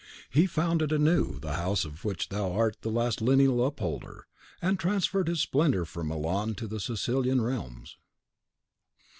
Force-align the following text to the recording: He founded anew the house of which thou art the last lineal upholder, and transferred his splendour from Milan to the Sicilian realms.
He 0.31 0.47
founded 0.47 0.91
anew 0.91 1.37
the 1.39 1.53
house 1.57 1.85
of 1.85 2.03
which 2.03 2.29
thou 2.29 2.51
art 2.53 2.75
the 2.81 2.89
last 2.89 3.21
lineal 3.21 3.63
upholder, 3.63 4.25
and 4.59 4.79
transferred 4.79 5.27
his 5.27 5.41
splendour 5.41 5.85
from 5.85 6.07
Milan 6.07 6.55
to 6.55 6.65
the 6.65 6.79
Sicilian 6.79 7.39
realms. 7.39 7.97